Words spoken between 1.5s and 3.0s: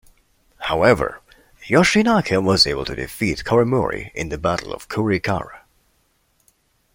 Yoshinaka was able to